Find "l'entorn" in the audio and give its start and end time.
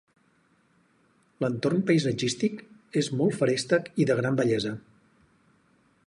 1.43-1.83